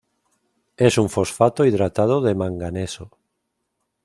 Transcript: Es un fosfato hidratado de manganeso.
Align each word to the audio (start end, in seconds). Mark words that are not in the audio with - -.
Es 0.77 0.97
un 0.97 1.09
fosfato 1.09 1.63
hidratado 1.63 2.21
de 2.21 2.33
manganeso. 2.33 3.11